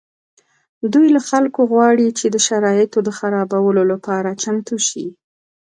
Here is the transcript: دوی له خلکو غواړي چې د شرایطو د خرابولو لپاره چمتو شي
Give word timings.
دوی 0.93 1.07
له 1.15 1.21
خلکو 1.29 1.61
غواړي 1.71 2.07
چې 2.19 2.25
د 2.29 2.37
شرایطو 2.47 2.99
د 3.03 3.09
خرابولو 3.19 3.81
لپاره 3.91 4.37
چمتو 4.43 4.77
شي 4.87 5.05